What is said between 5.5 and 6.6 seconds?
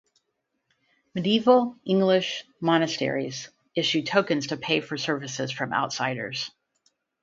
from outsiders.